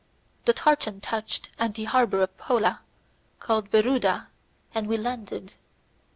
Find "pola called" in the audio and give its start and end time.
2.35-3.69